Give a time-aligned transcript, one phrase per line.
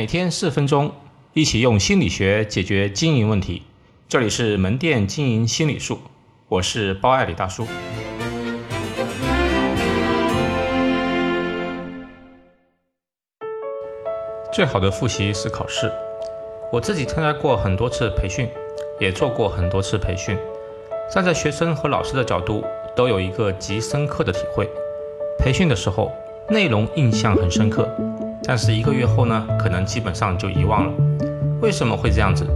[0.00, 0.90] 每天四分钟，
[1.34, 3.64] 一起用心理学解决经营问题。
[4.08, 5.98] 这里是门店经营心理术，
[6.48, 7.66] 我是包爱李大叔。
[14.50, 15.92] 最好的复习是考试。
[16.72, 18.48] 我自己参加过很多次培训，
[18.98, 20.34] 也做过很多次培训，
[21.12, 22.64] 站在学生和老师的角度，
[22.96, 24.66] 都有一个极深刻的体会。
[25.38, 26.10] 培训的时候，
[26.48, 27.86] 内容印象很深刻。
[28.44, 30.92] 但是一个月后呢，可能基本上就遗忘了。
[31.60, 32.46] 为什么会这样子？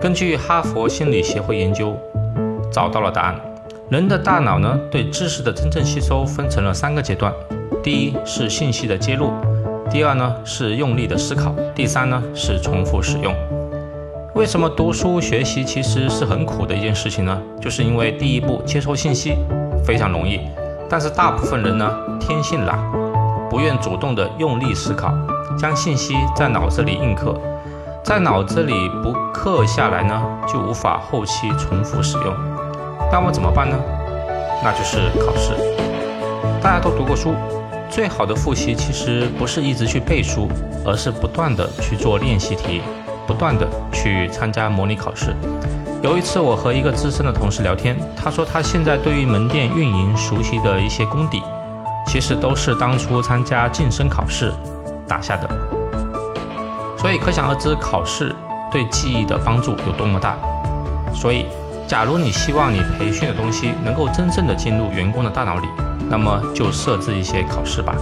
[0.00, 1.96] 根据哈佛心理协会研究，
[2.70, 3.40] 找到了答案。
[3.88, 7.32] 人的大脑呢，对知识的真正吸收分成了三个阶段：
[7.82, 9.30] 第一是信息的接入，
[9.88, 13.32] 第二呢是用力的思考，第三呢是重复使用。
[14.34, 17.40] 为什么读书学习其实是很苦的一件事情呢？
[17.60, 19.36] 就是因为第一步接收信息
[19.84, 20.40] 非常容易，
[20.90, 22.76] 但是大部分人呢天性懒。
[23.48, 25.12] 不愿主动的用力思考，
[25.58, 27.34] 将信息在脑子里印刻，
[28.02, 32.34] 在脑子里不刻下来呢，就无法后期重复使用。
[33.10, 33.76] 那么怎么办呢？
[34.62, 35.54] 那就是考试。
[36.62, 37.34] 大家都读过书，
[37.88, 40.48] 最好的复习其实不是一直去背书，
[40.84, 42.82] 而是不断的去做练习题，
[43.26, 45.34] 不断的去参加模拟考试。
[46.02, 51.42] 有一次我和一个资深的同事聊天，他说他现在对于门店运营熟悉的一些功底。
[52.06, 54.52] 其实都是当初参加晋升考试
[55.06, 55.48] 打下的，
[56.96, 58.34] 所以可想而知考试
[58.72, 60.36] 对记忆的帮助有多么大。
[61.12, 61.46] 所以，
[61.86, 65.68] 假如你希望你培训的东西能够真正的进入员工的大脑里，
[66.08, 67.94] 那么就设置一些考试吧。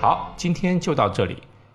[0.00, 1.42] 好，今天就到这里。